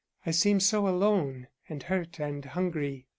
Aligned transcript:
I 0.25 0.31
seemed 0.31 0.63
so 0.63 0.87
alone 0.87 1.47
and 1.69 1.83
hurt 1.83 2.17
and 2.19 2.43
hungry. 2.43 3.05